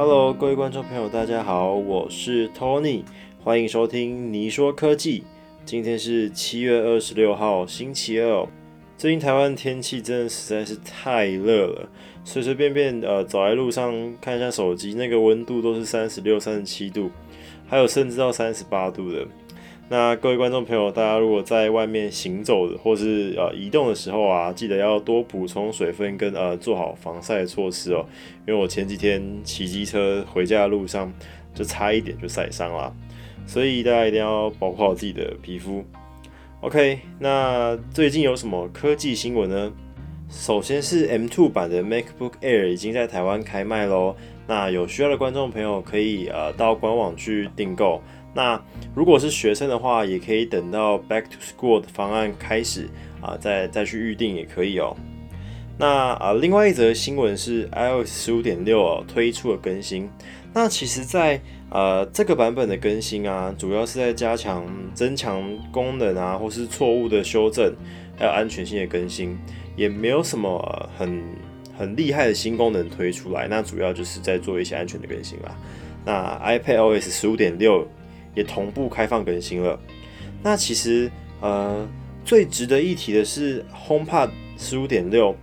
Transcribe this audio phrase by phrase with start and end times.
[0.00, 3.02] Hello，各位观众朋友，大家好，我是 Tony，
[3.42, 5.24] 欢迎收听你说科技。
[5.64, 8.46] 今天是七月二十六号，星期二。
[8.96, 11.88] 最近台湾天气真的实在是太热了，
[12.22, 17.10] 随随便便呃走在路上看一下手机，那个温度都是三十六、三十七度，
[17.66, 19.26] 还有甚至到三十八度的。
[19.90, 28.04] 那各位观众朋友，大家如果在外面行走的或是呃移动的时候啊，记得要多补充水分跟呃做好防晒的措施哦。
[28.46, 31.10] 因为我前几天骑机车回家的路上，
[31.54, 32.94] 就差一点就晒伤了，
[33.46, 35.82] 所以大家一定要保护好自己的皮肤。
[36.60, 39.72] OK，那最近有什么科技新闻呢？
[40.28, 44.14] 首先是 M2 版的 MacBook Air 已经在台湾开卖喽。
[44.46, 48.02] 那有需要的观众朋友可以呃到官网去订购。
[48.34, 48.60] 那
[48.94, 52.88] 如果是学生的话，也可以等到 Back to School 的方案开始
[53.20, 54.96] 啊，再再去预定也可以哦。
[55.76, 60.08] 那啊，另外一则新闻是 iOS 十五点六哦推出了更新。
[60.52, 67.72] 那其实，在呃这个版本的更新啊，主要是在加强增强功能啊，或是错误的修正，
[68.16, 69.38] 还有安全性的更新，
[69.76, 71.22] 也没有什么很
[71.76, 73.46] 很厉害的新功能推出来。
[73.48, 75.56] 那主要就是在做一些安全的更新啦。
[76.04, 77.86] 那 iPadOS 十五点六。
[78.38, 79.76] 也同步开放更新了。
[80.40, 81.84] 那其实呃
[82.24, 85.34] 最值得一提的是 HomePod 十五点六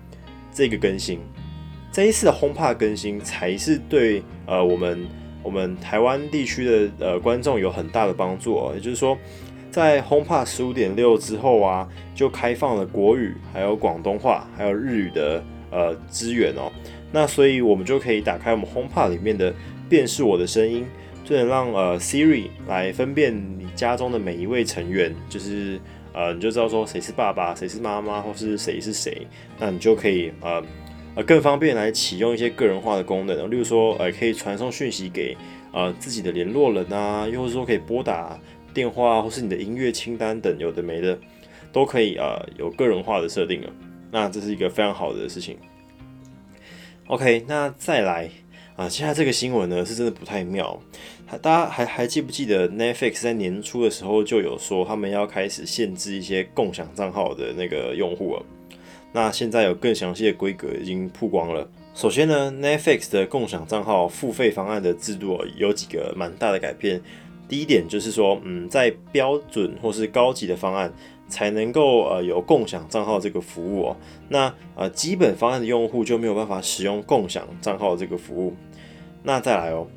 [0.54, 1.20] 这个更新，
[1.92, 5.06] 这一次的 HomePod 更新才是对呃我们
[5.44, 8.72] 我们台湾地区的呃观众有很大的帮助哦。
[8.74, 9.18] 也就是说，
[9.70, 16.72] 在 HomePod 十五点六之后啊，就开放了国语、还有广东话、还有日语的呃资源哦。
[17.12, 19.54] 那所以我们就可以打开我们 HomePod 里面的
[19.90, 20.86] 辨识我的声音。
[21.26, 25.80] 就能让呃 Siri 来分辨你家中的每一位成员，就是
[26.14, 29.26] 呃你就知道说谁是爸爸，谁是妈妈，或是谁是谁，
[29.60, 30.64] 那你就可以呃
[31.16, 35.36] 呃更方便来启用一些个人化的功能，例如说呃可以传送讯息给
[35.74, 38.40] 呃自己的联络人啊，又或者说可以拨打
[38.72, 41.18] 电话，或是你的音乐清单等有的没的，
[41.74, 43.70] 都可以呃有个人化的设定了。
[44.12, 45.58] 那这是一个非常好的事情。
[47.08, 48.30] OK，那再来。
[48.76, 50.78] 啊，现在这个新闻呢是真的不太妙。
[51.42, 58.46] 大家还还记不记得 Netflix 在年初的时候就有说他们要开始限制一些共享账号的那个用户了？
[59.14, 61.68] 那现在有更详细的规格已经曝光了。
[61.94, 67.02] 首先呢，Netflix 的共享账号付费方案的制度有几个蛮大的改变。
[67.48, 70.92] 第一点就是说，嗯，在标准或是高级的方案。
[71.28, 73.98] 才能够呃有共享账号这个服务哦，
[74.30, 78.54] 那呃基本方案的用户就没有办法使用共享账号这个服务。
[79.24, 79.88] 那再来哦，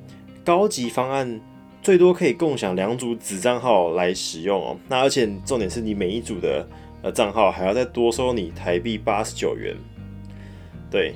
[0.44, 1.40] 高级方案
[1.82, 4.76] 最多可以共享两组子账号来使用哦。
[4.88, 6.66] 那而且重点是你每一组的
[7.02, 9.76] 呃账号还要再多收你台币八十九元，
[10.90, 11.14] 对，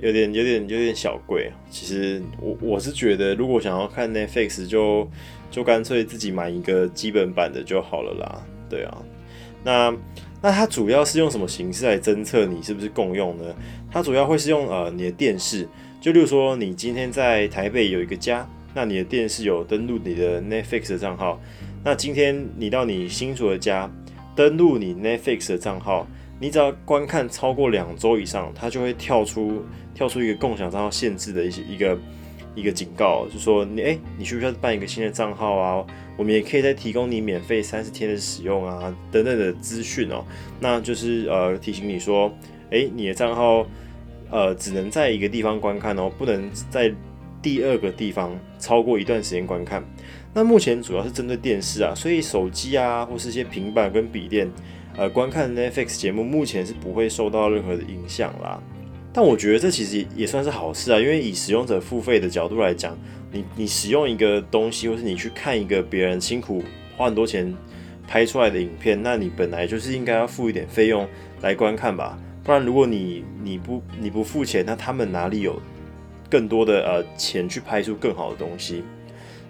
[0.00, 1.52] 有点有点有点小贵。
[1.68, 5.08] 其实我我是觉得，如果想要看 Netflix，就
[5.50, 8.42] 就干脆自己买一个基本版的就好了啦。
[8.68, 9.02] 对啊。
[9.62, 9.94] 那
[10.42, 13.44] 那它主要是用什么形式来侦测你是不是共用呢？
[13.90, 15.68] 它主要会是用呃你的电视，
[16.00, 21.40] 就例如说你今天在台北有一个家，那你的电视有登录你的 Netflix 的账号，
[21.84, 23.90] 那今天你到你新竹的家
[24.34, 26.06] 登录你 Netflix 的账号，
[26.38, 31.98] 你只要观看超过两周以上，它就会跳出跳出一个共享账号限制的一些一个。
[32.54, 35.86] 一个警告，就说你哎，你需不需要办一个新的账号啊？
[36.16, 40.24] 我们也可以再提供你免费三十天的使用啊，等等的资讯哦。
[40.58, 42.30] 那就是呃提醒你说，
[42.70, 43.66] 哎，你的账号
[44.30, 46.92] 呃只能在一个地方观看哦，不能在
[47.40, 49.82] 第二个地方超过一段时间观看。
[50.34, 54.50] 那目前主要是针对电视啊，所以手机啊或是一些平板跟笔电
[54.96, 58.62] 呃观看 Netflix 节目，目前是不会受到任何的影响啦。
[59.12, 62.96] 但我觉得这其实也算是好事啊，因为以使用者付费的角度来讲，
[63.32, 66.62] 你你使用一个东西，或是你去看一个别人辛苦
[66.96, 67.52] 花很多钱
[68.06, 71.08] 拍出来的影片，那你本来就是应该要付一点费用
[71.40, 72.16] 来观看吧。
[72.44, 75.60] 不然如果你你不你不付钱，那他们哪里有
[76.30, 78.84] 更多的呃钱去拍出更好的东西？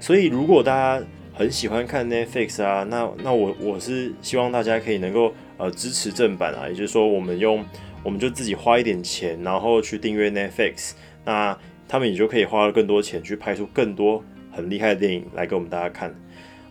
[0.01, 7.63] 所以如果大家很喜欢看 Netflix 啊，那那我我是希望大家可以能够呃支持正版啊，也就是说我们用。
[8.03, 10.93] 我们就自己花一点钱，然后去订阅 Netflix，
[11.25, 11.57] 那
[11.89, 16.15] 他们也就可以花了更多钱去拍出更多很厉害的电影来给我们大家看。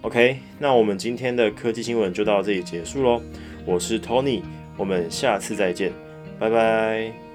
[0.02, 3.22] OK，那我们今天的科技新闻就到这里结束喽。
[3.66, 4.42] 我是 Tony，
[4.78, 5.92] 我们下次再见，
[6.40, 7.29] 拜拜。